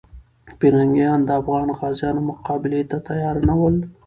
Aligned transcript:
پرنګیانو 0.59 1.25
د 1.27 1.29
افغان 1.39 1.67
غازیانو 1.77 2.21
مقابلې 2.29 2.81
ته 2.89 2.97
تیار 3.07 3.35
نه 3.47 3.53
ول. 3.59 3.75